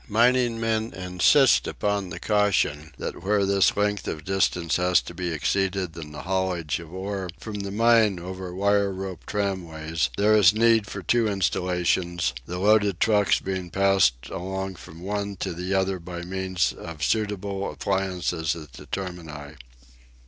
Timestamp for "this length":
3.45-4.07